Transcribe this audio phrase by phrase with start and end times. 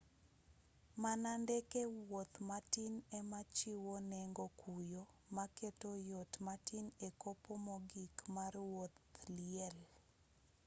[1.03, 5.03] mana ndeke wuoth matin ema chiwo nengo kuyo
[5.37, 8.97] maketo yot matin e kopo mogik mar wuodh
[9.35, 9.77] liel